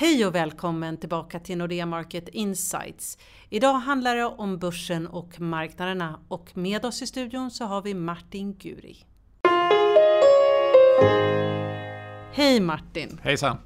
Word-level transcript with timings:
Hej 0.00 0.26
och 0.26 0.34
välkommen 0.34 0.96
tillbaka 0.96 1.40
till 1.40 1.58
Nordea 1.58 1.86
Market 1.86 2.28
Insights. 2.28 3.18
Idag 3.48 3.72
handlar 3.74 4.16
det 4.16 4.24
om 4.24 4.58
börsen 4.58 5.06
och 5.06 5.40
marknaderna 5.40 6.20
och 6.28 6.56
med 6.56 6.84
oss 6.84 7.02
i 7.02 7.06
studion 7.06 7.50
så 7.50 7.64
har 7.64 7.82
vi 7.82 7.94
Martin 7.94 8.54
Guri. 8.54 8.96
Hej 12.32 12.60
Martin! 12.60 13.20
Hejsan! 13.22 13.58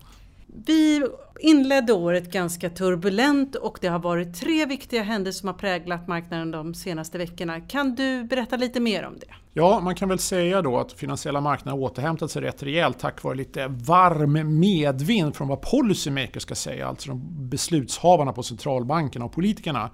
Vi 0.54 1.06
inledde 1.40 1.92
året 1.92 2.32
ganska 2.32 2.70
turbulent 2.70 3.54
och 3.56 3.78
det 3.80 3.88
har 3.88 3.98
varit 3.98 4.40
tre 4.40 4.66
viktiga 4.66 5.02
händelser 5.02 5.40
som 5.40 5.46
har 5.46 5.54
präglat 5.54 6.08
marknaden 6.08 6.50
de 6.50 6.74
senaste 6.74 7.18
veckorna. 7.18 7.60
Kan 7.60 7.94
du 7.94 8.24
berätta 8.24 8.56
lite 8.56 8.80
mer 8.80 9.06
om 9.06 9.18
det? 9.18 9.26
Ja, 9.52 9.80
man 9.80 9.94
kan 9.94 10.08
väl 10.08 10.18
säga 10.18 10.62
då 10.62 10.78
att 10.78 10.92
finansiella 10.92 11.40
marknader 11.40 11.78
har 11.78 11.84
återhämtat 11.84 12.30
sig 12.30 12.42
rätt 12.42 12.62
rejält 12.62 12.98
tack 12.98 13.22
vare 13.22 13.34
lite 13.34 13.66
varm 13.68 14.60
medvind 14.60 15.36
från 15.36 15.48
vad 15.48 15.62
policymakers 15.62 16.42
ska 16.42 16.54
säga, 16.54 16.86
alltså 16.86 17.08
de 17.08 17.48
beslutshavarna 17.48 18.32
på 18.32 18.42
centralbankerna 18.42 19.24
och 19.24 19.32
politikerna. 19.32 19.90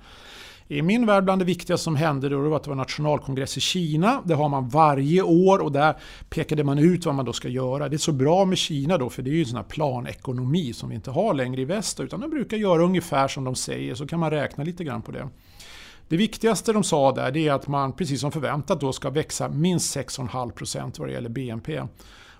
I 0.71 0.83
min 0.83 1.07
värld 1.07 1.25
bland 1.25 1.41
det 1.41 1.45
viktigaste 1.45 1.85
som 1.85 1.97
hände 1.97 2.29
då 2.29 2.49
var 2.49 2.57
att 2.57 2.65
det 2.65 2.71
var 2.71 2.77
nationalkongress 2.77 3.57
i 3.57 3.61
Kina. 3.61 4.23
Det 4.25 4.35
har 4.35 4.49
man 4.49 4.69
varje 4.69 5.23
år 5.23 5.59
och 5.59 5.73
där 5.73 5.97
pekade 6.31 6.65
man 6.65 6.79
ut 6.79 7.07
vad 7.07 7.15
man 7.15 7.25
då 7.25 7.33
ska 7.33 7.49
göra. 7.49 7.89
Det 7.89 7.97
är 7.97 7.99
så 7.99 8.13
bra 8.13 8.45
med 8.45 8.59
Kina 8.59 8.99
då 8.99 9.11
för 9.11 9.23
det 9.23 9.31
är 9.31 9.33
ju 9.33 9.41
en 9.41 9.47
sån 9.47 9.57
här 9.57 9.65
planekonomi 9.65 10.73
som 10.73 10.89
vi 10.89 10.95
inte 10.95 11.11
har 11.11 11.35
längre 11.35 11.61
i 11.61 11.65
väst 11.65 12.01
utan 12.01 12.21
de 12.21 12.31
brukar 12.31 12.57
göra 12.57 12.83
ungefär 12.83 13.29
som 13.29 13.45
de 13.45 13.55
säger 13.55 13.95
så 13.95 14.07
kan 14.07 14.21
man 14.21 14.31
räkna 14.31 14.65
lite 14.65 14.85
grann 14.85 15.03
på 15.03 15.13
det. 15.13 15.29
Det 16.09 16.17
viktigaste 16.17 16.73
de 16.73 16.85
sa 16.85 17.13
där 17.13 17.37
är 17.37 17.53
att 17.53 17.69
man 17.69 17.93
precis 17.93 18.21
som 18.21 18.33
förväntat 18.33 18.81
då 18.81 18.93
ska 18.93 19.11
växa 19.11 19.49
minst 19.49 19.97
6,5% 19.97 20.99
vad 20.99 21.09
det 21.09 21.13
gäller 21.13 21.29
BNP. 21.29 21.83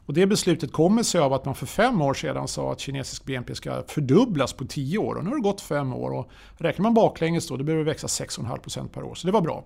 Och 0.09 0.15
det 0.15 0.27
beslutet 0.27 0.73
kommer 0.73 1.03
sig 1.03 1.21
av 1.21 1.33
att 1.33 1.45
man 1.45 1.55
för 1.55 1.67
fem 1.67 2.03
år 2.03 2.15
sedan 2.15 2.49
sa 2.49 2.73
att 2.73 2.81
kinesisk 2.81 3.25
BNP 3.25 3.55
ska 3.55 3.83
fördubblas 3.89 4.53
på 4.53 4.65
tio 4.65 4.99
år. 4.99 5.15
Och 5.15 5.25
nu 5.25 5.31
har 5.31 5.37
det 5.37 5.43
gått 5.43 5.61
fem 5.61 5.95
år 5.95 6.11
och 6.11 6.31
räknar 6.57 6.83
man 6.83 6.95
baklänges 6.95 7.49
då, 7.49 7.57
då 7.57 7.65
behöver 7.65 7.85
det 7.85 7.91
växa 7.91 8.07
6,5% 8.07 8.89
per 8.89 9.03
år. 9.03 9.15
Så 9.15 9.27
det 9.27 9.33
var 9.33 9.41
bra. 9.41 9.65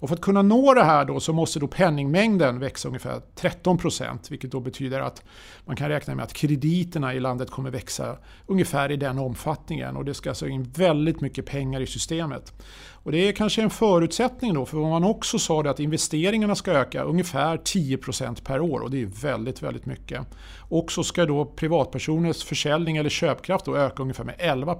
Och 0.00 0.08
för 0.08 0.16
att 0.16 0.22
kunna 0.22 0.42
nå 0.42 0.74
det 0.74 0.84
här 0.84 1.04
då 1.04 1.20
så 1.20 1.32
måste 1.32 1.58
då 1.58 1.66
penningmängden 1.66 2.58
växa 2.58 2.88
ungefär 2.88 3.20
13% 3.36 4.30
vilket 4.30 4.50
då 4.50 4.60
betyder 4.60 5.00
att 5.00 5.22
man 5.64 5.76
kan 5.76 5.88
räkna 5.88 6.14
med 6.14 6.24
att 6.24 6.32
krediterna 6.32 7.14
i 7.14 7.20
landet 7.20 7.50
kommer 7.50 7.70
växa 7.70 8.16
ungefär 8.46 8.90
i 8.90 8.96
den 8.96 9.18
omfattningen 9.18 9.96
och 9.96 10.04
det 10.04 10.14
ska 10.14 10.28
alltså 10.28 10.48
in 10.48 10.62
väldigt 10.62 11.20
mycket 11.20 11.46
pengar 11.46 11.80
i 11.80 11.86
systemet. 11.86 12.52
Och 13.02 13.12
det 13.12 13.28
är 13.28 13.32
kanske 13.32 13.62
en 13.62 13.70
förutsättning 13.70 14.54
då, 14.54 14.66
för 14.66 14.76
man 14.76 15.04
också 15.04 15.38
sa 15.38 15.62
det 15.62 15.70
att 15.70 15.80
investeringarna 15.80 16.54
ska 16.54 16.72
öka 16.72 17.02
ungefär 17.02 17.56
10% 17.56 18.44
per 18.44 18.60
år 18.60 18.80
och 18.80 18.90
det 18.90 19.02
är 19.02 19.06
väldigt, 19.06 19.62
väldigt 19.62 19.86
mycket. 19.86 20.20
Och 20.58 20.92
så 20.92 21.04
ska 21.04 21.26
då 21.26 21.44
privatpersoners 21.44 22.44
försäljning 22.44 22.96
eller 22.96 23.10
köpkraft 23.10 23.64
då 23.64 23.76
öka 23.76 24.02
ungefär 24.02 24.24
med 24.24 24.34
11 24.38 24.74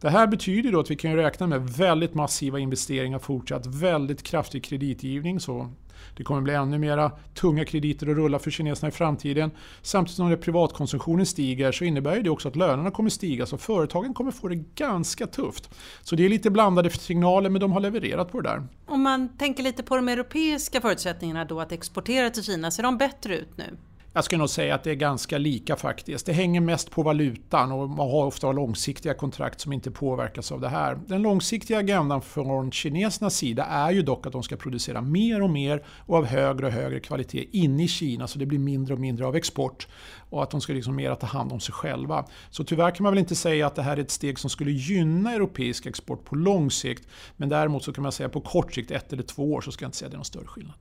det 0.00 0.10
här 0.10 0.26
betyder 0.26 0.72
då 0.72 0.80
att 0.80 0.90
vi 0.90 0.96
kan 0.96 1.16
räkna 1.16 1.46
med 1.46 1.70
väldigt 1.70 2.14
massiva 2.14 2.58
investeringar 2.58 3.18
fortsatt, 3.18 3.66
väldigt 3.66 4.22
kraftig 4.22 4.64
kreditgivning. 4.64 5.40
Så 5.40 5.70
det 6.16 6.24
kommer 6.24 6.40
bli 6.40 6.54
ännu 6.54 6.78
mera 6.78 7.12
tunga 7.34 7.64
krediter 7.64 8.06
att 8.10 8.16
rulla 8.16 8.38
för 8.38 8.50
kineserna 8.50 8.88
i 8.88 8.92
framtiden. 8.92 9.50
Samtidigt 9.82 10.16
som 10.16 10.36
privatkonsumtionen 10.40 11.26
stiger 11.26 11.72
så 11.72 11.84
innebär 11.84 12.20
det 12.20 12.30
också 12.30 12.48
att 12.48 12.56
lönerna 12.56 12.90
kommer 12.90 13.10
stiga. 13.10 13.46
Så 13.46 13.58
företagen 13.58 14.14
kommer 14.14 14.30
få 14.30 14.48
det 14.48 14.64
ganska 14.74 15.26
tufft. 15.26 15.70
Så 16.02 16.16
det 16.16 16.24
är 16.24 16.28
lite 16.28 16.50
blandade 16.50 16.90
signaler 16.90 17.50
men 17.50 17.60
de 17.60 17.72
har 17.72 17.80
levererat 17.80 18.32
på 18.32 18.40
det 18.40 18.48
där. 18.48 18.66
Om 18.86 19.02
man 19.02 19.28
tänker 19.38 19.62
lite 19.62 19.82
på 19.82 19.96
de 19.96 20.08
europeiska 20.08 20.80
förutsättningarna 20.80 21.44
då 21.44 21.60
att 21.60 21.72
exportera 21.72 22.30
till 22.30 22.42
Kina, 22.42 22.70
ser 22.70 22.82
de 22.82 22.98
bättre 22.98 23.36
ut 23.36 23.56
nu? 23.56 23.76
Jag 24.16 24.24
skulle 24.24 24.38
nog 24.38 24.50
säga 24.50 24.74
att 24.74 24.84
det 24.84 24.90
är 24.90 24.94
ganska 24.94 25.38
lika 25.38 25.76
faktiskt. 25.76 26.26
Det 26.26 26.32
hänger 26.32 26.60
mest 26.60 26.90
på 26.90 27.02
valutan 27.02 27.72
och 27.72 27.88
man 27.88 28.10
har 28.10 28.24
ofta 28.24 28.52
långsiktiga 28.52 29.14
kontrakt 29.14 29.60
som 29.60 29.72
inte 29.72 29.90
påverkas 29.90 30.52
av 30.52 30.60
det 30.60 30.68
här. 30.68 30.98
Den 31.06 31.22
långsiktiga 31.22 31.78
agendan 31.78 32.22
från 32.22 32.72
kinesernas 32.72 33.36
sida 33.36 33.64
är 33.64 33.90
ju 33.90 34.02
dock 34.02 34.26
att 34.26 34.32
de 34.32 34.42
ska 34.42 34.56
producera 34.56 35.00
mer 35.00 35.42
och 35.42 35.50
mer 35.50 35.84
och 36.06 36.16
av 36.16 36.24
högre 36.24 36.66
och 36.66 36.72
högre 36.72 37.00
kvalitet 37.00 37.48
inne 37.52 37.84
i 37.84 37.88
Kina 37.88 38.26
så 38.26 38.38
det 38.38 38.46
blir 38.46 38.58
mindre 38.58 38.94
och 38.94 39.00
mindre 39.00 39.26
av 39.26 39.36
export 39.36 39.88
och 40.30 40.42
att 40.42 40.50
de 40.50 40.60
ska 40.60 40.72
liksom 40.72 40.96
mer 40.96 41.14
ta 41.14 41.26
hand 41.26 41.52
om 41.52 41.60
sig 41.60 41.74
själva. 41.74 42.26
Så 42.50 42.64
tyvärr 42.64 42.90
kan 42.90 43.04
man 43.04 43.12
väl 43.12 43.18
inte 43.18 43.36
säga 43.36 43.66
att 43.66 43.74
det 43.74 43.82
här 43.82 43.96
är 43.96 44.00
ett 44.00 44.10
steg 44.10 44.38
som 44.38 44.50
skulle 44.50 44.70
gynna 44.70 45.32
europeisk 45.32 45.86
export 45.86 46.24
på 46.24 46.34
lång 46.34 46.70
sikt 46.70 47.08
men 47.36 47.48
däremot 47.48 47.84
så 47.84 47.92
kan 47.92 48.02
man 48.02 48.12
säga 48.12 48.28
på 48.28 48.40
kort 48.40 48.74
sikt, 48.74 48.90
ett 48.90 49.12
eller 49.12 49.22
två 49.22 49.52
år, 49.52 49.60
så 49.60 49.72
ska 49.72 49.84
jag 49.84 49.88
inte 49.88 49.98
säga 49.98 50.06
att 50.06 50.12
det 50.12 50.14
är 50.14 50.18
någon 50.18 50.24
större 50.24 50.46
skillnad. 50.46 50.74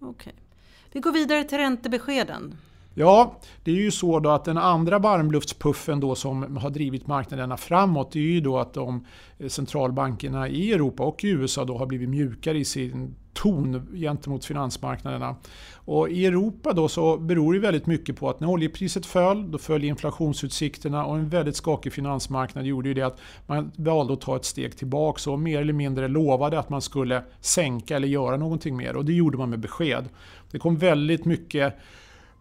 Okej. 0.00 0.10
Okay. 0.10 0.32
Vi 0.92 1.00
går 1.00 1.12
vidare 1.12 1.44
till 1.44 1.58
räntebeskeden. 1.58 2.56
Ja, 3.00 3.40
det 3.62 3.70
är 3.70 3.76
ju 3.76 3.90
så 3.90 4.20
då 4.20 4.30
att 4.30 4.44
den 4.44 4.58
andra 4.58 4.98
varmluftspuffen 4.98 6.00
då 6.00 6.14
som 6.14 6.56
har 6.56 6.70
drivit 6.70 7.06
marknaderna 7.06 7.56
framåt 7.56 8.16
är 8.16 8.20
ju 8.20 8.40
då 8.40 8.58
att 8.58 8.74
de 8.74 9.06
eh, 9.38 9.48
centralbankerna 9.48 10.48
i 10.48 10.72
Europa 10.72 11.02
och 11.02 11.24
i 11.24 11.28
USA 11.28 11.64
då 11.64 11.78
har 11.78 11.86
blivit 11.86 12.08
mjukare 12.08 12.58
i 12.58 12.64
sin 12.64 13.14
ton 13.32 13.88
gentemot 13.94 14.44
finansmarknaderna. 14.44 15.36
Och 15.74 16.08
I 16.08 16.26
Europa 16.26 16.72
då 16.72 16.88
så 16.88 17.16
beror 17.16 17.54
det 17.54 17.58
väldigt 17.58 17.86
mycket 17.86 18.16
på 18.16 18.30
att 18.30 18.40
när 18.40 18.48
oljepriset 18.48 19.06
föll, 19.06 19.50
då 19.50 19.58
föll 19.58 19.84
inflationsutsikterna 19.84 21.04
och 21.04 21.16
en 21.16 21.28
väldigt 21.28 21.56
skakig 21.56 21.92
finansmarknad 21.92 22.64
gjorde 22.64 22.88
ju 22.88 22.94
det 22.94 23.02
att 23.02 23.20
man 23.46 23.72
valde 23.76 24.12
att 24.12 24.20
ta 24.20 24.36
ett 24.36 24.44
steg 24.44 24.76
tillbaka 24.76 25.30
och 25.30 25.38
mer 25.38 25.60
eller 25.60 25.72
mindre 25.72 26.08
lovade 26.08 26.58
att 26.58 26.68
man 26.68 26.82
skulle 26.82 27.22
sänka 27.40 27.96
eller 27.96 28.08
göra 28.08 28.36
någonting 28.36 28.76
mer. 28.76 28.96
Och 28.96 29.04
det 29.04 29.12
gjorde 29.12 29.38
man 29.38 29.50
med 29.50 29.60
besked. 29.60 30.08
Det 30.50 30.58
kom 30.58 30.76
väldigt 30.76 31.24
mycket 31.24 31.74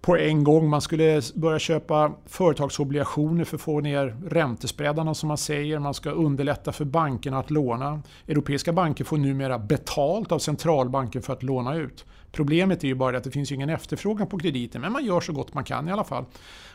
på 0.08 0.18
en 0.18 0.44
gång. 0.44 0.70
Man 0.70 0.82
skulle 0.82 1.22
börja 1.36 1.60
köpa 1.60 2.12
företagsobligationer 2.26 3.44
för 3.44 3.56
att 3.56 3.62
få 3.62 3.80
ner 3.80 4.16
räntespreadarna 4.30 5.14
som 5.14 5.28
man 5.28 5.38
säger. 5.38 5.80
Man 5.80 5.94
ska 5.94 6.10
underlätta 6.10 6.72
för 6.72 6.86
bankerna 6.86 7.40
att 7.40 7.52
låna. 7.52 8.02
Europeiska 8.28 8.74
banker 8.74 9.04
får 9.04 9.18
numera 9.18 9.60
betalt 9.60 10.32
av 10.32 10.40
centralbanken 10.40 11.22
för 11.22 11.34
att 11.34 11.44
låna 11.44 11.76
ut. 11.76 12.06
Problemet 12.32 12.84
är 12.84 12.88
ju 12.88 12.96
bara 12.96 13.18
att 13.18 13.24
det 13.24 13.32
finns 13.32 13.52
ingen 13.52 13.70
efterfrågan 13.70 14.28
på 14.28 14.40
krediter 14.40 14.80
men 14.80 14.92
man 14.92 15.06
gör 15.06 15.22
så 15.22 15.34
gott 15.34 15.54
man 15.54 15.64
kan 15.64 15.88
i 15.88 15.92
alla 15.92 16.04
fall. 16.04 16.26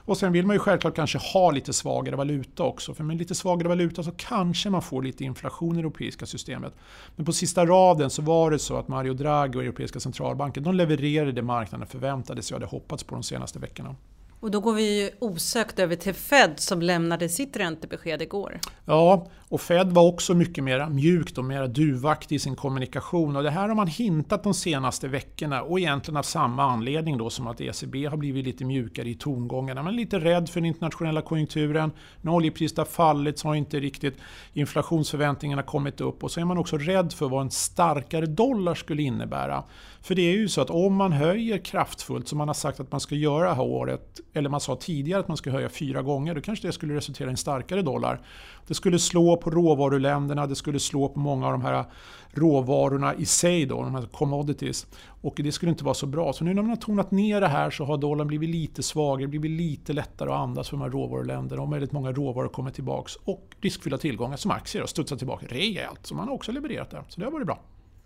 Och 0.05 0.17
sen 0.19 0.33
vill 0.33 0.47
man 0.47 0.57
ju 0.57 0.61
självklart 0.61 0.97
kanske 0.97 1.19
ha 1.19 1.51
lite 1.51 1.73
svagare 1.73 2.17
valuta 2.17 2.63
också. 2.63 2.95
För 2.95 3.05
med 3.05 3.19
lite 3.19 3.35
svagare 3.35 3.69
valuta 3.69 4.03
så 4.03 4.11
kanske 4.17 4.71
man 4.71 4.83
får 4.83 5.03
lite 5.03 5.25
inflation 5.25 5.73
i 5.73 5.75
det 5.75 5.81
europeiska 5.81 6.27
systemet. 6.27 6.75
Men 7.17 7.27
på 7.27 7.33
sista 7.33 7.67
raden 7.67 8.11
så 8.11 8.23
var 8.23 8.51
det 8.51 8.59
så 8.59 8.77
att 8.77 8.89
Mario 8.89 9.15
Draghi 9.15 9.59
och 9.59 9.63
Europeiska 9.63 10.01
centralbanken 10.01 10.63
de 10.63 10.75
levererade 10.75 11.33
det 11.33 11.43
marknaden 11.43 11.87
förväntade 11.87 12.43
sig 12.43 12.55
och 12.55 12.61
hade 12.61 12.71
hoppats 12.71 13.05
på 13.05 13.15
de 13.15 13.23
senaste 13.23 13.59
veckorna. 13.59 13.97
Och 14.43 14.51
då 14.51 14.61
går 14.61 14.73
vi 14.73 15.03
ju 15.03 15.11
osökt 15.19 15.79
över 15.79 15.97
till 15.97 16.15
Fed 16.15 16.53
som 16.57 16.83
lämnade 16.83 17.29
sitt 17.29 17.57
räntebesked 17.57 18.23
igår. 18.23 18.61
Ja, 18.85 19.27
och 19.49 19.61
Fed 19.61 19.93
var 19.93 20.09
också 20.09 20.35
mycket 20.35 20.65
mer 20.65 20.87
mjukt 20.87 21.39
och 21.39 21.45
mer 21.45 21.69
duvaktig 21.69 22.37
i 22.37 22.39
sin 22.39 22.57
kommunikation. 22.57 23.37
Och 23.37 23.43
det 23.43 23.51
här 23.51 23.69
har 23.69 23.75
man 23.75 23.87
hintat 23.87 24.43
de 24.43 24.55
senaste 24.55 25.09
veckorna 25.09 25.63
och 25.63 25.81
egentligen 25.81 26.17
av 26.17 26.23
samma 26.23 26.63
anledning 26.65 27.19
då 27.19 27.31
som 27.31 27.47
att 27.47 27.61
ECB 27.61 28.07
har 28.07 28.17
blivit 28.17 28.45
lite 28.45 28.65
mjukare 28.65 29.09
i 29.09 29.15
tongångarna. 29.15 29.83
Man 29.83 29.93
är 29.93 29.97
lite 29.97 30.19
rädd 30.19 30.49
för 30.49 30.61
den 30.61 30.67
internationella 30.67 31.23
konjunkturen. 31.23 31.93
När 32.21 32.33
oljepriset 32.33 32.79
har 32.79 32.85
fallit 32.85 33.39
så 33.39 33.49
har 33.49 33.55
inte 33.55 33.81
riktigt 33.81 34.17
inflationsförväntningarna 34.53 35.63
kommit 35.63 36.01
upp. 36.01 36.25
Och 36.25 36.31
så 36.31 36.41
är 36.41 36.45
man 36.45 36.59
också 36.59 36.79
rädd 36.79 37.13
för 37.13 37.29
vad 37.29 37.43
en 37.43 37.51
starkare 37.51 38.27
dollar 38.27 38.75
skulle 38.75 39.03
innebära. 39.03 39.65
För 40.03 40.15
det 40.15 40.23
är 40.23 40.37
ju 40.37 40.49
så 40.49 40.61
att 40.61 40.71
om 40.71 40.95
man 40.95 41.13
höjer 41.13 41.59
kraftfullt 41.59 42.29
som 42.29 42.39
man 42.39 42.49
har 42.49 42.55
sagt 42.55 42.81
att 42.81 42.93
man 42.93 43.01
ska 43.01 43.15
göra 43.15 43.49
det 43.49 43.55
här 43.55 43.63
året, 43.63 44.21
eller 44.33 44.51
man 44.51 44.61
sa 44.61 44.77
tidigare 44.77 45.21
att 45.21 45.29
man 45.29 45.37
skulle 45.37 45.55
höja 45.55 45.69
fyra 45.69 46.03
gånger, 46.03 46.35
då 46.35 46.41
kanske 46.41 46.69
det 46.69 46.73
skulle 46.73 46.95
resultera 46.95 47.29
i 47.29 47.31
en 47.31 47.37
starkare 47.37 47.83
dollar. 47.83 48.21
Det 48.67 48.75
skulle 48.75 48.99
slå 48.99 49.37
på 49.37 49.51
råvaruländerna, 49.51 50.47
det 50.47 50.57
skulle 50.57 50.81
slå 50.81 51.09
på 51.09 51.19
många 51.19 51.47
av 51.47 51.53
de 51.53 51.63
här 51.63 51.85
råvarorna 52.31 53.15
i 53.15 53.27
sig, 53.27 53.67
då, 53.67 53.83
de 53.83 53.95
här 53.95 54.07
commodities. 54.07 54.87
Och 55.05 55.35
det 55.37 55.53
skulle 55.53 55.71
inte 55.71 55.85
vara 55.85 55.95
så 55.95 56.07
bra. 56.07 56.33
Så 56.33 56.45
nu 56.45 56.55
när 56.55 56.63
man 56.63 56.69
har 56.69 56.77
tonat 56.77 57.11
ner 57.11 57.41
det 57.41 57.49
här 57.49 57.71
så 57.71 57.85
har 57.85 57.97
dollarn 57.97 58.29
blivit 58.29 58.51
lite 58.51 58.83
svagare, 58.83 59.29
blivit 59.29 59.51
lite 59.51 59.93
lättare 59.93 60.31
att 60.31 60.41
andas 60.41 60.69
för 60.69 60.77
de 60.77 60.83
här 60.83 60.91
råvaruländerna 60.91 61.63
och 61.63 61.73
väldigt 61.73 61.93
många 61.93 62.13
råvaror 62.13 62.49
kommer 62.49 62.71
tillbaks. 62.71 63.17
Och 63.17 63.57
riskfyllda 63.61 63.99
tillgångar 63.99 64.37
som 64.37 64.51
aktier 64.51 64.83
har 64.83 64.87
studsat 64.87 65.19
tillbaka 65.19 65.47
rejält. 65.47 66.07
Så 66.07 66.15
man 66.15 66.29
har 66.29 66.35
också 66.35 66.53
levererat 66.53 66.91
där. 66.91 67.05
Så 67.09 67.21
det 67.21 67.27
har 67.27 67.33
varit 67.33 67.47
bra. 67.47 67.59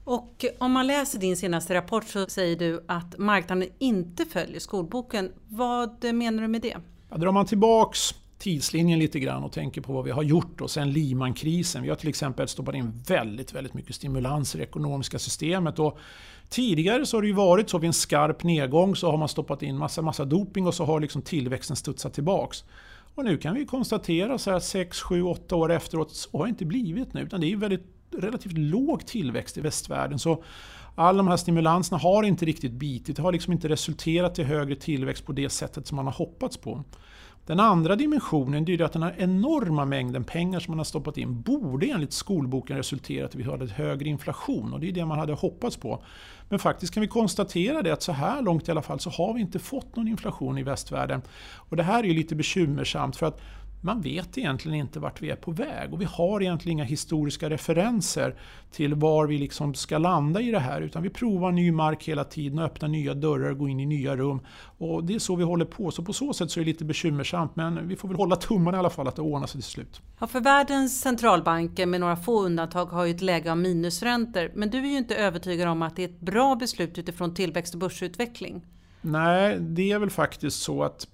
Och 0.06 0.44
om 0.58 0.72
man 0.72 0.86
läser 0.86 1.18
din 1.18 1.36
senaste 1.36 1.74
rapport 1.74 2.04
så 2.04 2.26
säger 2.26 2.56
du 2.56 2.84
att 2.88 3.18
marknaden 3.18 3.68
inte 3.78 4.24
följer 4.24 4.60
skolboken. 4.60 5.32
Vad 5.48 6.14
menar 6.14 6.42
du 6.42 6.48
med 6.48 6.62
det? 6.62 6.76
Ja, 7.10 7.16
drar 7.16 7.32
man 7.32 7.46
tillbaks 7.46 8.14
tidslinjen 8.38 8.98
lite 8.98 9.20
grann 9.20 9.42
och 9.42 9.52
tänker 9.52 9.80
på 9.80 9.92
vad 9.92 10.04
vi 10.04 10.10
har 10.10 10.22
gjort 10.22 10.60
och 10.60 10.70
sen 10.70 10.92
Lehmankrisen. 10.92 11.82
Vi 11.82 11.88
har 11.88 11.96
till 11.96 12.08
exempel 12.08 12.48
stoppat 12.48 12.74
in 12.74 13.02
väldigt, 13.06 13.52
väldigt 13.52 13.74
mycket 13.74 13.94
stimulanser 13.94 14.58
i 14.58 14.62
det 14.62 14.68
ekonomiska 14.68 15.18
systemet. 15.18 15.78
Och 15.78 15.98
tidigare 16.48 17.06
så 17.06 17.16
har 17.16 17.22
det 17.22 17.28
ju 17.28 17.34
varit 17.34 17.70
så 17.70 17.78
vid 17.78 17.88
en 17.88 17.94
skarp 17.94 18.42
nedgång 18.42 18.96
så 18.96 19.10
har 19.10 19.18
man 19.18 19.28
stoppat 19.28 19.62
in 19.62 19.78
massa, 19.78 20.02
massa 20.02 20.24
doping 20.24 20.66
och 20.66 20.74
så 20.74 20.84
har 20.84 21.00
liksom 21.00 21.22
tillväxten 21.22 21.76
studsat 21.76 22.14
tillbaks. 22.14 22.64
Och 23.14 23.24
nu 23.24 23.36
kan 23.36 23.54
vi 23.54 23.66
konstatera 23.66 24.38
så 24.38 24.50
här 24.50 24.60
6, 24.60 25.00
7, 25.00 25.22
8 25.22 25.56
år 25.56 25.72
efteråt 25.72 26.14
så 26.14 26.38
har 26.38 26.44
det 26.44 26.50
inte 26.50 26.64
blivit 26.64 27.14
nu 27.14 27.20
utan 27.20 27.40
det 27.40 27.52
är 27.52 27.56
väldigt 27.56 27.95
relativt 28.20 28.58
låg 28.58 29.06
tillväxt 29.06 29.58
i 29.58 29.60
västvärlden. 29.60 30.18
Så 30.18 30.42
alla 30.94 31.16
de 31.16 31.28
här 31.28 31.36
stimulanserna 31.36 31.98
har 31.98 32.22
inte 32.22 32.44
riktigt 32.44 32.72
bitit. 32.72 33.16
Det 33.16 33.22
har 33.22 33.32
liksom 33.32 33.52
inte 33.52 33.68
resulterat 33.68 34.38
i 34.38 34.42
högre 34.42 34.76
tillväxt 34.76 35.26
på 35.26 35.32
det 35.32 35.48
sättet 35.48 35.86
som 35.86 35.96
man 35.96 36.06
har 36.06 36.12
hoppats 36.12 36.56
på. 36.56 36.84
Den 37.46 37.60
andra 37.60 37.96
dimensionen 37.96 38.70
är 38.70 38.82
att 38.82 38.92
den 38.92 39.02
här 39.02 39.14
enorma 39.18 39.84
mängden 39.84 40.24
pengar 40.24 40.60
som 40.60 40.72
man 40.72 40.78
har 40.78 40.84
stoppat 40.84 41.18
in 41.18 41.40
borde 41.40 41.86
enligt 41.86 42.12
skolboken 42.12 42.76
resultera 42.76 43.22
i 43.22 43.24
att 43.24 43.34
vi 43.34 43.42
hade 43.42 43.66
högre 43.66 44.08
inflation 44.08 44.72
och 44.72 44.80
det 44.80 44.88
är 44.88 44.92
det 44.92 45.04
man 45.04 45.18
hade 45.18 45.32
hoppats 45.32 45.76
på. 45.76 46.02
Men 46.48 46.58
faktiskt 46.58 46.94
kan 46.94 47.00
vi 47.00 47.06
konstatera 47.06 47.82
det 47.82 47.90
att 47.92 48.02
så 48.02 48.12
här 48.12 48.42
långt 48.42 48.68
i 48.68 48.70
alla 48.70 48.82
fall 48.82 49.00
så 49.00 49.10
har 49.10 49.34
vi 49.34 49.40
inte 49.40 49.58
fått 49.58 49.96
någon 49.96 50.08
inflation 50.08 50.58
i 50.58 50.62
västvärlden. 50.62 51.22
Och 51.54 51.76
det 51.76 51.82
här 51.82 52.02
är 52.02 52.06
ju 52.06 52.14
lite 52.14 52.34
bekymmersamt 52.34 53.16
för 53.16 53.26
att 53.26 53.40
man 53.86 54.00
vet 54.00 54.38
egentligen 54.38 54.78
inte 54.78 55.00
vart 55.00 55.22
vi 55.22 55.30
är 55.30 55.36
på 55.36 55.50
väg 55.50 55.92
och 55.92 56.00
vi 56.00 56.04
har 56.04 56.42
egentligen 56.42 56.78
inga 56.78 56.84
historiska 56.84 57.50
referenser 57.50 58.34
till 58.72 58.94
var 58.94 59.26
vi 59.26 59.38
liksom 59.38 59.74
ska 59.74 59.98
landa 59.98 60.40
i 60.40 60.50
det 60.50 60.58
här 60.58 60.80
utan 60.80 61.02
vi 61.02 61.10
provar 61.10 61.52
ny 61.52 61.72
mark 61.72 62.08
hela 62.08 62.24
tiden 62.24 62.58
och 62.58 62.64
öppnar 62.64 62.88
nya 62.88 63.14
dörrar 63.14 63.50
och 63.50 63.58
går 63.58 63.70
in 63.70 63.80
i 63.80 63.86
nya 63.86 64.16
rum. 64.16 64.40
Och 64.78 65.04
det 65.04 65.14
är 65.14 65.18
så 65.18 65.36
vi 65.36 65.44
håller 65.44 65.64
på, 65.64 65.90
så 65.90 66.02
på 66.02 66.12
så 66.12 66.32
sätt 66.32 66.50
så 66.50 66.60
är 66.60 66.64
det 66.64 66.70
lite 66.70 66.84
bekymmersamt 66.84 67.56
men 67.56 67.88
vi 67.88 67.96
får 67.96 68.08
väl 68.08 68.16
hålla 68.16 68.36
tummarna 68.36 68.76
i 68.76 68.78
alla 68.78 68.90
fall 68.90 69.08
att 69.08 69.16
det 69.16 69.22
ordnar 69.22 69.46
sig 69.46 69.60
till 69.60 69.70
slut. 69.70 70.00
Ja, 70.18 70.26
för 70.26 70.40
världens 70.40 71.00
centralbanker 71.00 71.86
med 71.86 72.00
några 72.00 72.16
få 72.16 72.42
undantag 72.42 72.86
har 72.86 73.04
ju 73.04 73.14
ett 73.14 73.22
läge 73.22 73.50
av 73.50 73.58
minusräntor 73.58 74.50
men 74.54 74.70
du 74.70 74.78
är 74.78 74.90
ju 74.90 74.98
inte 74.98 75.16
övertygad 75.16 75.68
om 75.68 75.82
att 75.82 75.96
det 75.96 76.04
är 76.04 76.08
ett 76.08 76.20
bra 76.20 76.56
beslut 76.56 76.98
utifrån 76.98 77.34
tillväxt 77.34 77.74
och 77.74 77.80
börsutveckling. 77.80 78.62
Nej, 79.00 79.58
det 79.60 79.92
är 79.92 79.98
väl 79.98 80.10
faktiskt 80.10 80.62
så 80.62 80.82
att 80.82 81.08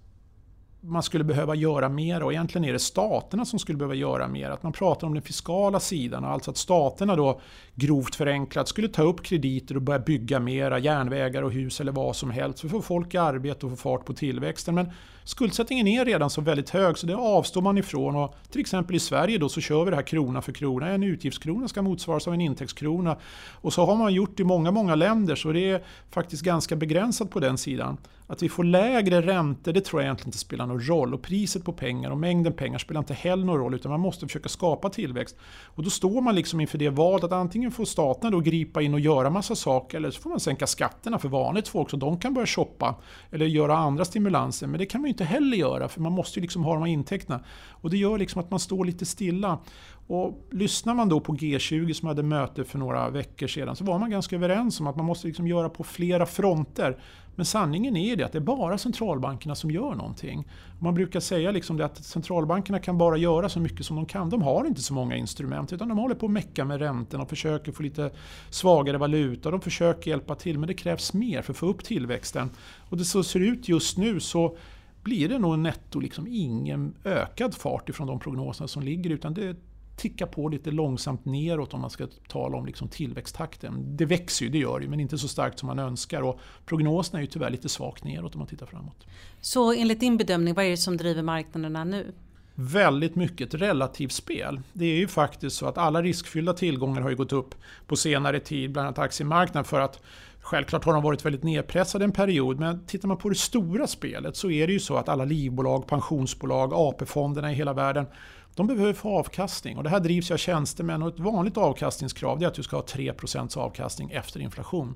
man 0.84 1.02
skulle 1.02 1.24
behöva 1.24 1.54
göra 1.54 1.88
mer 1.88 2.22
och 2.22 2.32
egentligen 2.32 2.64
är 2.64 2.72
det 2.72 2.78
staterna 2.78 3.44
som 3.44 3.58
skulle 3.58 3.78
behöva 3.78 3.94
göra 3.94 4.28
mer. 4.28 4.50
Att 4.50 4.62
man 4.62 4.72
pratar 4.72 5.06
om 5.06 5.14
den 5.14 5.22
fiskala 5.22 5.80
sidan, 5.80 6.24
alltså 6.24 6.50
att 6.50 6.56
staterna 6.56 7.16
då 7.16 7.40
grovt 7.74 8.14
förenklat 8.14 8.68
skulle 8.68 8.88
ta 8.88 9.02
upp 9.02 9.22
krediter 9.22 9.76
och 9.76 9.82
börja 9.82 9.98
bygga 9.98 10.40
mera 10.40 10.78
järnvägar 10.78 11.42
och 11.42 11.52
hus 11.52 11.80
eller 11.80 11.92
vad 11.92 12.16
som 12.16 12.30
helst 12.30 12.60
för 12.60 12.66
att 12.66 12.72
få 12.72 12.82
folk 12.82 13.14
i 13.14 13.16
arbete 13.16 13.66
och 13.66 13.72
få 13.72 13.76
fart 13.76 14.04
på 14.04 14.12
tillväxten. 14.14 14.74
Men 14.74 14.90
skuldsättningen 15.24 15.86
är 15.86 16.04
redan 16.04 16.30
så 16.30 16.40
väldigt 16.40 16.70
hög 16.70 16.98
så 16.98 17.06
det 17.06 17.16
avstår 17.16 17.62
man 17.62 17.78
ifrån. 17.78 18.16
Och 18.16 18.34
till 18.50 18.60
exempel 18.60 18.96
i 18.96 19.00
Sverige 19.00 19.38
då 19.38 19.48
så 19.48 19.60
kör 19.60 19.84
vi 19.84 19.90
det 19.90 19.96
här 19.96 20.02
krona 20.02 20.42
för 20.42 20.52
krona. 20.52 20.88
En 20.88 21.02
utgiftskrona 21.02 21.68
ska 21.68 21.82
motsvaras 21.82 22.28
av 22.28 22.34
en 22.34 22.40
intäktskrona. 22.40 23.16
Och 23.50 23.72
så 23.72 23.86
har 23.86 23.96
man 23.96 24.14
gjort 24.14 24.40
i 24.40 24.44
många, 24.44 24.70
många 24.70 24.94
länder 24.94 25.34
så 25.34 25.52
det 25.52 25.70
är 25.70 25.82
faktiskt 26.10 26.42
ganska 26.42 26.76
begränsat 26.76 27.30
på 27.30 27.40
den 27.40 27.58
sidan. 27.58 27.98
Att 28.26 28.42
vi 28.42 28.48
får 28.48 28.64
lägre 28.64 29.22
räntor 29.22 29.72
det 29.72 29.80
tror 29.80 30.02
jag 30.02 30.06
egentligen 30.06 30.28
inte 30.28 30.38
spelar 30.38 30.66
någon 30.66 30.80
roll. 30.80 31.14
Och 31.14 31.22
priset 31.22 31.64
på 31.64 31.72
pengar 31.72 32.10
och 32.10 32.18
mängden 32.18 32.52
pengar 32.52 32.78
spelar 32.78 32.98
inte 32.98 33.14
heller 33.14 33.44
någon 33.44 33.58
roll 33.58 33.74
utan 33.74 33.90
man 33.90 34.00
måste 34.00 34.26
försöka 34.26 34.48
skapa 34.48 34.90
tillväxt. 34.90 35.36
Och 35.64 35.82
då 35.82 35.90
står 35.90 36.20
man 36.20 36.34
liksom 36.34 36.60
inför 36.60 36.78
det 36.78 36.88
valet 36.88 37.24
att 37.24 37.32
antingen 37.32 37.70
får 37.70 37.84
staterna 37.84 38.30
då 38.30 38.40
gripa 38.40 38.82
in 38.82 38.94
och 38.94 39.00
göra 39.00 39.30
massa 39.30 39.54
saker 39.54 39.96
eller 39.96 40.10
så 40.10 40.20
får 40.20 40.30
man 40.30 40.40
sänka 40.40 40.66
skatterna 40.66 41.18
för 41.18 41.28
vanligt 41.28 41.68
folk 41.68 41.90
så 41.90 41.96
de 41.96 42.18
kan 42.18 42.34
börja 42.34 42.46
shoppa 42.46 42.94
eller 43.30 43.46
göra 43.46 43.76
andra 43.76 44.04
stimulanser. 44.04 44.66
Men 44.66 44.78
det 44.78 44.86
kan 44.86 45.00
man 45.00 45.10
inte 45.12 45.24
heller 45.24 45.56
göra 45.56 45.88
för 45.88 46.00
man 46.00 46.12
måste 46.12 46.38
ju 46.38 46.42
liksom 46.42 46.64
ha 46.64 46.74
de 46.74 46.82
här 46.82 46.90
intäkterna. 46.90 47.40
Och 47.70 47.90
det 47.90 47.96
gör 47.96 48.18
liksom 48.18 48.40
att 48.40 48.50
man 48.50 48.60
står 48.60 48.84
lite 48.84 49.06
stilla. 49.06 49.58
Och 50.06 50.46
lyssnar 50.50 50.94
man 50.94 51.08
då 51.08 51.20
på 51.20 51.34
G20 51.34 51.92
som 51.92 52.08
hade 52.08 52.22
möte 52.22 52.64
för 52.64 52.78
några 52.78 53.10
veckor 53.10 53.46
sedan 53.46 53.76
så 53.76 53.84
var 53.84 53.98
man 53.98 54.10
ganska 54.10 54.36
överens 54.36 54.80
om 54.80 54.86
att 54.86 54.96
man 54.96 55.06
måste 55.06 55.26
liksom 55.26 55.46
göra 55.46 55.68
på 55.68 55.84
flera 55.84 56.26
fronter. 56.26 56.98
Men 57.34 57.46
sanningen 57.46 57.96
är 57.96 58.16
det 58.16 58.24
att 58.24 58.32
det 58.32 58.38
är 58.38 58.40
bara 58.40 58.78
centralbankerna 58.78 59.54
som 59.54 59.70
gör 59.70 59.94
någonting. 59.94 60.48
Man 60.78 60.94
brukar 60.94 61.20
säga 61.20 61.50
liksom 61.50 61.76
det 61.76 61.84
att 61.84 62.04
centralbankerna 62.04 62.78
kan 62.78 62.98
bara 62.98 63.16
göra 63.16 63.48
så 63.48 63.60
mycket 63.60 63.86
som 63.86 63.96
de 63.96 64.06
kan. 64.06 64.30
De 64.30 64.42
har 64.42 64.66
inte 64.66 64.82
så 64.82 64.94
många 64.94 65.16
instrument 65.16 65.72
utan 65.72 65.88
de 65.88 65.98
håller 65.98 66.14
på 66.14 66.26
att 66.26 66.32
mecka 66.32 66.64
med 66.64 66.78
räntorna 66.78 67.22
och 67.22 67.28
försöker 67.28 67.72
få 67.72 67.82
lite 67.82 68.10
svagare 68.50 68.98
valuta. 68.98 69.50
De 69.50 69.60
försöker 69.60 70.10
hjälpa 70.10 70.34
till 70.34 70.58
men 70.58 70.66
det 70.66 70.74
krävs 70.74 71.12
mer 71.12 71.42
för 71.42 71.52
att 71.52 71.56
få 71.56 71.66
upp 71.66 71.84
tillväxten. 71.84 72.50
Och 72.90 72.96
det 72.96 73.04
så 73.04 73.22
ser 73.22 73.40
ut 73.40 73.68
just 73.68 73.98
nu 73.98 74.20
så 74.20 74.56
blir 75.02 75.28
det 75.28 75.38
nog 75.38 75.58
netto 75.58 76.00
liksom 76.00 76.26
ingen 76.30 76.94
ökad 77.04 77.54
fart 77.54 77.88
ifrån 77.88 78.06
de 78.06 78.20
prognoserna 78.20 78.68
som 78.68 78.82
ligger 78.82 79.10
utan 79.10 79.34
det 79.34 79.56
tickar 79.96 80.26
på 80.26 80.48
lite 80.48 80.70
långsamt 80.70 81.24
neråt 81.24 81.74
om 81.74 81.80
man 81.80 81.90
ska 81.90 82.06
tala 82.28 82.56
om 82.56 82.66
liksom 82.66 82.88
tillväxttakten. 82.88 83.96
Det 83.96 84.04
växer 84.04 84.44
ju, 84.44 84.50
det 84.50 84.58
gör 84.58 84.80
det 84.80 84.88
men 84.88 85.00
inte 85.00 85.18
så 85.18 85.28
starkt 85.28 85.58
som 85.58 85.66
man 85.66 85.78
önskar 85.78 86.22
och 86.22 86.40
prognoserna 86.66 87.18
är 87.18 87.22
ju 87.22 87.26
tyvärr 87.26 87.50
lite 87.50 87.68
svagt 87.68 88.04
neråt 88.04 88.34
om 88.34 88.38
man 88.38 88.48
tittar 88.48 88.66
framåt. 88.66 89.06
Så 89.40 89.72
enligt 89.72 90.00
din 90.00 90.16
bedömning, 90.16 90.54
vad 90.54 90.64
är 90.64 90.70
det 90.70 90.76
som 90.76 90.96
driver 90.96 91.22
marknaderna 91.22 91.84
nu? 91.84 92.12
Väldigt 92.54 93.14
mycket 93.14 93.54
relativt 93.54 94.12
spel. 94.12 94.60
Det 94.72 94.84
är 94.84 94.96
ju 94.96 95.08
faktiskt 95.08 95.56
så 95.56 95.66
att 95.66 95.78
alla 95.78 96.02
riskfyllda 96.02 96.52
tillgångar 96.52 97.00
har 97.00 97.12
gått 97.12 97.32
upp 97.32 97.54
på 97.86 97.96
senare 97.96 98.40
tid, 98.40 98.72
bland 98.72 98.86
annat 98.86 98.98
aktiemarknaden 98.98 99.64
för 99.64 99.80
att 99.80 100.02
Självklart 100.42 100.84
har 100.84 100.92
de 100.92 101.02
varit 101.02 101.24
väldigt 101.24 101.42
nedpressade 101.42 102.04
en 102.04 102.12
period 102.12 102.60
men 102.60 102.86
tittar 102.86 103.08
man 103.08 103.16
på 103.16 103.28
det 103.28 103.34
stora 103.34 103.86
spelet 103.86 104.36
så 104.36 104.50
är 104.50 104.66
det 104.66 104.72
ju 104.72 104.80
så 104.80 104.96
att 104.96 105.08
alla 105.08 105.24
livbolag, 105.24 105.86
pensionsbolag, 105.86 106.72
AP-fonderna 106.74 107.52
i 107.52 107.54
hela 107.54 107.72
världen 107.72 108.06
de 108.54 108.66
behöver 108.66 108.92
få 108.92 109.18
avkastning 109.18 109.76
och 109.76 109.82
det 109.84 109.90
här 109.90 110.00
drivs 110.00 110.30
av 110.30 110.36
tjänstemän 110.36 111.02
och 111.02 111.08
ett 111.08 111.18
vanligt 111.18 111.56
avkastningskrav 111.56 112.42
är 112.42 112.46
att 112.46 112.54
du 112.54 112.62
ska 112.62 112.76
ha 112.76 112.84
3% 112.84 113.58
avkastning 113.58 114.10
efter 114.10 114.40
inflation. 114.40 114.94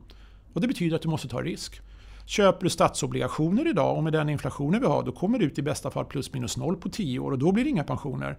Och 0.52 0.60
det 0.60 0.68
betyder 0.68 0.96
att 0.96 1.02
du 1.02 1.08
måste 1.08 1.28
ta 1.28 1.42
risk. 1.42 1.80
Köper 2.26 2.64
du 2.64 2.70
statsobligationer 2.70 3.68
idag 3.68 3.96
och 3.96 4.04
med 4.04 4.12
den 4.12 4.28
inflationen 4.28 4.80
vi 4.80 4.86
har 4.86 5.02
då 5.02 5.12
kommer 5.12 5.38
du 5.38 5.44
ut 5.44 5.58
i 5.58 5.62
bästa 5.62 5.90
fall 5.90 6.04
plus 6.04 6.32
minus 6.32 6.56
noll 6.56 6.76
på 6.76 6.88
10 6.88 7.18
år 7.18 7.30
och 7.30 7.38
då 7.38 7.52
blir 7.52 7.64
det 7.64 7.70
inga 7.70 7.84
pensioner. 7.84 8.38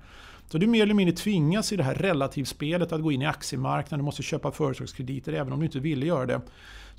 Så 0.51 0.57
du 0.57 0.67
mer 0.67 0.83
eller 0.83 0.93
mindre 0.93 1.15
tvingas 1.15 1.73
i 1.73 1.75
det 1.75 1.83
här 1.83 1.95
relativspelet 1.95 2.91
att 2.91 3.01
gå 3.01 3.11
in 3.11 3.21
i 3.21 3.25
aktiemarknaden, 3.25 3.99
du 3.99 4.05
måste 4.05 4.23
köpa 4.23 4.51
företagskrediter 4.51 5.33
även 5.33 5.53
om 5.53 5.59
du 5.59 5.65
inte 5.65 5.79
ville 5.79 6.05
göra 6.05 6.25
det. 6.25 6.41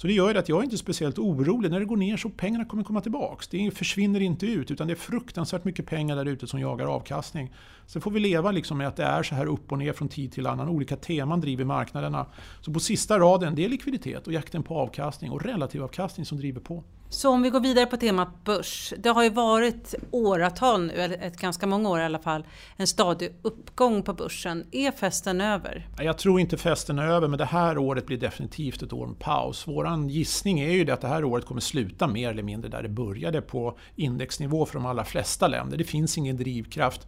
Så 0.01 0.07
det 0.07 0.13
gör 0.13 0.35
att 0.35 0.49
jag 0.49 0.59
är 0.59 0.65
inte 0.65 0.79
speciellt 0.79 1.19
orolig. 1.19 1.71
När 1.71 1.81
det 1.81 1.87
går 1.87 1.97
ner 1.97 2.17
så 2.17 2.29
pengarna 2.29 2.65
kommer 2.65 2.85
komma 2.85 3.01
tillbaka. 3.01 3.45
Det 3.51 3.71
försvinner 3.71 4.21
inte 4.21 4.47
ut 4.47 4.71
utan 4.71 4.87
det 4.87 4.93
är 4.93 4.97
fruktansvärt 4.97 5.65
mycket 5.65 5.87
pengar 5.87 6.17
där 6.17 6.27
ute 6.27 6.47
som 6.47 6.61
jagar 6.61 6.87
avkastning. 6.87 7.55
Sen 7.87 8.03
får 8.03 8.11
vi 8.11 8.21
leva 8.21 8.51
liksom 8.51 8.79
med 8.79 8.89
att 8.89 8.97
det 8.97 9.05
är 9.05 9.23
så 9.23 9.35
här 9.35 9.47
upp 9.47 9.73
och 9.73 9.79
ner 9.79 9.93
från 9.93 10.09
tid 10.09 10.33
till 10.33 10.47
annan. 10.47 10.69
Olika 10.69 10.97
teman 10.97 11.41
driver 11.41 11.65
marknaderna. 11.65 12.27
Så 12.61 12.73
på 12.73 12.81
sista 12.81 13.19
raden, 13.19 13.55
det 13.55 13.65
är 13.65 13.69
likviditet 13.69 14.27
och 14.27 14.33
jakten 14.33 14.63
på 14.63 14.77
avkastning 14.77 15.31
och 15.31 15.45
relativ 15.45 15.83
avkastning 15.83 16.27
som 16.27 16.39
driver 16.39 16.61
på. 16.61 16.85
Så 17.11 17.31
om 17.31 17.43
vi 17.43 17.51
går 17.51 17.61
vidare 17.61 17.87
på 17.87 17.97
temat 17.97 18.45
börs. 18.45 18.93
Det 18.99 19.09
har 19.09 19.23
ju 19.23 19.31
varit 19.31 19.95
åratal 20.11 20.87
nu, 20.87 20.93
eller 20.93 21.19
ett 21.19 21.37
ganska 21.37 21.67
många 21.67 21.89
år 21.89 22.01
i 22.01 22.05
alla 22.05 22.19
fall, 22.19 22.47
en 22.77 22.87
stadig 22.87 23.35
uppgång 23.43 24.03
på 24.03 24.13
börsen. 24.13 24.65
Är 24.73 24.91
festen 24.91 25.41
över? 25.41 25.89
Jag 25.99 26.19
tror 26.19 26.41
inte 26.41 26.57
festen 26.57 26.99
är 26.99 27.07
över, 27.07 27.29
men 27.29 27.39
det 27.39 27.45
här 27.45 27.79
året 27.79 28.07
blir 28.07 28.19
definitivt 28.19 28.83
ett 28.83 28.93
år 28.93 29.07
med 29.07 29.19
paus. 29.19 29.65
Vår 29.67 30.11
gissning 30.11 30.61
är 30.61 30.71
ju 30.71 30.85
det 30.85 30.95
att 30.95 31.01
det 31.01 31.09
här 31.09 31.25
året 31.25 31.45
kommer 31.45 31.61
sluta 31.61 32.07
mer 32.07 32.31
eller 32.31 32.43
mindre 32.43 32.71
där 32.71 32.83
det 32.83 32.89
började 32.89 33.41
på 33.41 33.79
indexnivå 33.97 34.67
för 34.67 34.75
de 34.75 34.87
allra 34.87 35.05
flesta 35.05 35.49
länder. 35.49 35.79
Det 35.79 35.85
finns 35.85 36.19
ingen 36.19 36.37
drivkraft 36.37 37.07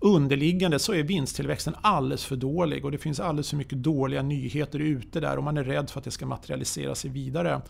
underliggande 0.00 0.78
så 0.78 0.92
är 0.92 1.02
vinsttillväxten 1.02 1.74
alldeles 1.80 2.24
för 2.24 2.36
dålig 2.36 2.84
och 2.84 2.90
det 2.90 2.98
finns 2.98 3.20
alldeles 3.20 3.50
för 3.50 3.56
mycket 3.56 3.82
dåliga 3.82 4.22
nyheter 4.22 4.78
ute 4.78 5.20
där 5.20 5.36
och 5.36 5.44
man 5.44 5.56
är 5.56 5.64
rädd 5.64 5.90
för 5.90 6.00
att 6.00 6.04
det 6.04 6.10
ska 6.10 6.26
materialisera 6.26 6.94
sig 6.94 7.10
vidare. 7.10 7.60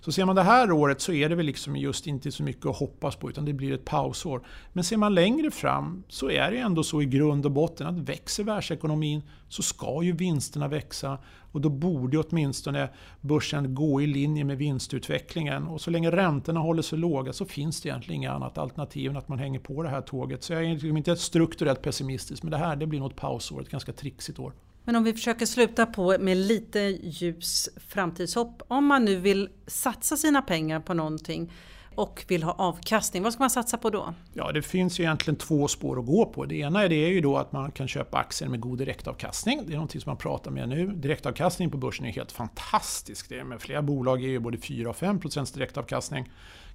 Så 0.00 0.12
ser 0.12 0.24
man 0.24 0.36
det 0.36 0.42
här 0.42 0.72
året 0.72 1.00
så 1.00 1.12
är 1.12 1.28
det 1.28 1.34
väl 1.34 1.46
liksom 1.46 1.76
just 1.76 2.06
inte 2.06 2.32
så 2.32 2.42
mycket 2.42 2.66
att 2.66 2.76
hoppas 2.76 3.16
på 3.16 3.30
utan 3.30 3.44
det 3.44 3.52
blir 3.52 3.72
ett 3.72 3.84
pausår. 3.84 4.46
Men 4.72 4.84
ser 4.84 4.96
man 4.96 5.14
längre 5.14 5.50
fram 5.50 6.02
så 6.08 6.30
är 6.30 6.50
det 6.50 6.58
ändå 6.58 6.82
så 6.82 7.02
i 7.02 7.06
grund 7.06 7.46
och 7.46 7.52
botten 7.52 7.86
att 7.86 7.98
växer 7.98 8.44
världsekonomin 8.44 9.22
så 9.48 9.62
ska 9.62 10.02
ju 10.02 10.12
vinsterna 10.12 10.68
växa 10.68 11.18
och 11.52 11.60
då 11.60 11.68
borde 11.68 12.18
åtminstone 12.18 12.88
börsen 13.20 13.74
gå 13.74 14.02
i 14.02 14.06
linje 14.06 14.44
med 14.44 14.58
vinstutvecklingen. 14.58 15.66
Och 15.66 15.80
så 15.80 15.90
länge 15.90 16.10
räntorna 16.10 16.60
håller 16.60 16.82
sig 16.82 16.98
låga 16.98 17.32
så 17.32 17.44
finns 17.44 17.80
det 17.80 17.88
egentligen 17.88 18.16
inget 18.16 18.30
annat 18.30 18.58
alternativ 18.58 19.10
än 19.10 19.16
att 19.16 19.28
man 19.28 19.38
hänger 19.38 19.60
på 19.60 19.82
det 19.82 19.88
här 19.88 20.00
tåget. 20.00 20.42
Så 20.42 20.52
jag 20.52 20.64
är 20.64 20.72
liksom 20.72 20.96
inte 20.96 21.16
strukturellt 21.16 21.82
pessimistisk 21.82 22.42
men 22.42 22.50
det 22.50 22.56
här 22.56 22.76
det 22.76 22.86
blir 22.86 23.00
nog 23.00 23.10
ett 23.10 23.16
pausår, 23.16 23.62
ett 23.62 23.70
ganska 23.70 23.92
trixigt 23.92 24.38
år. 24.38 24.52
Men 24.84 24.96
om 24.96 25.04
vi 25.04 25.12
försöker 25.12 25.46
sluta 25.46 25.86
på 25.86 26.18
med 26.20 26.36
lite 26.36 26.80
ljus 27.02 27.68
framtidshopp. 27.76 28.62
Om 28.68 28.86
man 28.86 29.04
nu 29.04 29.16
vill 29.16 29.48
satsa 29.66 30.16
sina 30.16 30.42
pengar 30.42 30.80
på 30.80 30.94
någonting 30.94 31.52
och 31.94 32.24
vill 32.28 32.42
ha 32.42 32.52
avkastning, 32.52 33.22
vad 33.22 33.32
ska 33.32 33.42
man 33.42 33.50
satsa 33.50 33.76
på 33.76 33.90
då? 33.90 34.14
Ja, 34.32 34.52
det 34.52 34.62
finns 34.62 35.00
ju 35.00 35.04
egentligen 35.04 35.36
två 35.36 35.68
spår 35.68 35.98
att 35.98 36.06
gå 36.06 36.26
på. 36.26 36.44
Det 36.44 36.54
ena 36.54 36.82
är, 36.82 36.88
det 36.88 36.94
är 36.94 37.08
ju 37.08 37.20
då 37.20 37.36
att 37.36 37.52
man 37.52 37.70
kan 37.70 37.88
köpa 37.88 38.18
aktier 38.18 38.48
med 38.48 38.60
god 38.60 38.78
direktavkastning. 38.78 39.62
Det 39.66 39.72
är 39.72 39.74
någonting 39.74 40.00
som 40.00 40.10
man 40.10 40.16
pratar 40.16 40.50
med 40.50 40.68
nu. 40.68 40.86
Direktavkastning 40.86 41.70
på 41.70 41.76
börsen 41.76 42.06
är 42.06 42.12
helt 42.12 42.32
fantastisk. 42.32 43.28
Det 43.28 43.38
är 43.38 43.44
med 43.44 43.60
flera 43.60 43.82
bolag 43.82 44.24
är 44.24 44.28
ju 44.28 44.38
både 44.38 44.58
4 44.58 44.90
och 44.90 44.96
5% 44.96 45.54
direktavkastning 45.54 46.28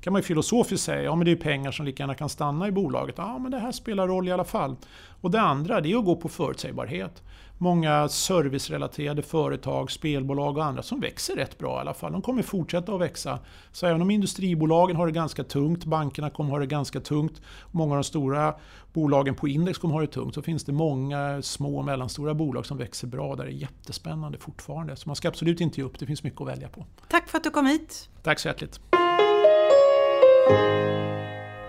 kan 0.05 0.13
man 0.13 0.21
ju 0.21 0.25
filosofiskt 0.25 0.85
säga, 0.85 1.03
ja 1.03 1.15
men 1.15 1.25
det 1.25 1.31
är 1.31 1.35
pengar 1.35 1.71
som 1.71 1.85
lika 1.85 2.03
gärna 2.03 2.15
kan 2.15 2.29
stanna 2.29 2.67
i 2.67 2.71
bolaget. 2.71 3.15
Ja 3.17 3.37
men 3.37 3.51
det 3.51 3.59
här 3.59 3.71
spelar 3.71 4.07
roll 4.07 4.27
i 4.27 4.31
alla 4.31 4.43
fall. 4.43 4.75
Och 5.21 5.31
det 5.31 5.41
andra 5.41 5.81
det 5.81 5.91
är 5.91 5.97
att 5.97 6.05
gå 6.05 6.15
på 6.15 6.29
förutsägbarhet. 6.29 7.23
Många 7.57 8.07
servicerelaterade 8.09 9.21
företag, 9.21 9.91
spelbolag 9.91 10.57
och 10.57 10.65
andra 10.65 10.83
som 10.83 10.99
växer 10.99 11.35
rätt 11.35 11.57
bra 11.57 11.77
i 11.77 11.79
alla 11.79 11.93
fall. 11.93 12.11
De 12.11 12.21
kommer 12.21 12.43
fortsätta 12.43 12.93
att 12.93 13.01
växa. 13.01 13.39
Så 13.71 13.87
även 13.87 14.01
om 14.01 14.11
industribolagen 14.11 14.95
har 14.95 15.05
det 15.05 15.11
ganska 15.11 15.43
tungt, 15.43 15.85
bankerna 15.85 16.29
kommer 16.29 16.51
ha 16.51 16.59
det 16.59 16.65
ganska 16.65 16.99
tungt, 16.99 17.41
många 17.71 17.93
av 17.93 17.97
de 17.97 18.03
stora 18.03 18.55
bolagen 18.93 19.35
på 19.35 19.47
index 19.47 19.77
kommer 19.79 19.93
ha 19.93 20.01
det 20.01 20.07
tungt, 20.07 20.35
så 20.35 20.41
finns 20.41 20.63
det 20.63 20.71
många 20.71 21.41
små 21.41 21.77
och 21.77 21.85
mellanstora 21.85 22.33
bolag 22.33 22.65
som 22.65 22.77
växer 22.77 23.07
bra 23.07 23.35
där 23.35 23.45
det 23.45 23.51
är 23.51 23.53
jättespännande 23.53 24.37
fortfarande. 24.37 24.95
Så 24.95 25.09
man 25.09 25.15
ska 25.15 25.27
absolut 25.27 25.61
inte 25.61 25.81
ge 25.81 25.85
upp, 25.85 25.99
det 25.99 26.05
finns 26.05 26.23
mycket 26.23 26.41
att 26.41 26.47
välja 26.47 26.67
på. 26.67 26.85
Tack 27.09 27.29
för 27.29 27.37
att 27.37 27.43
du 27.43 27.49
kom 27.49 27.65
hit. 27.65 28.09
Tack 28.23 28.39
så 28.39 28.47
hjärtligt. 28.47 28.79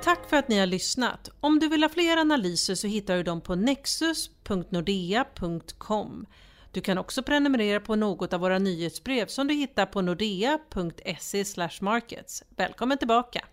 Tack 0.07 0.29
för 0.29 0.37
att 0.37 0.49
ni 0.49 0.59
har 0.59 0.67
lyssnat. 0.67 1.29
Om 1.41 1.59
du 1.59 1.69
vill 1.69 1.83
ha 1.83 1.89
fler 1.89 2.17
analyser 2.17 2.75
så 2.75 2.87
hittar 2.87 3.17
du 3.17 3.23
dem 3.23 3.41
på 3.41 3.55
nexus.nordea.com. 3.55 6.27
Du 6.73 6.81
kan 6.81 6.99
också 6.99 7.23
prenumerera 7.23 7.81
på 7.81 7.97
något 7.97 8.33
av 8.33 8.41
våra 8.41 8.59
nyhetsbrev 8.59 9.27
som 9.27 9.49
du 9.49 9.55
hittar 9.55 9.87
på 9.87 10.03
nordea.se 10.03 11.45
markets. 11.81 12.43
Välkommen 12.57 12.99
tillbaka! 12.99 13.45